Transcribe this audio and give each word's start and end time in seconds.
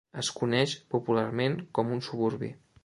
Es 0.21 0.29
coneix 0.37 0.73
popularment 0.95 1.61
com 1.79 1.97
un 1.99 2.05
suburbi. 2.11 2.53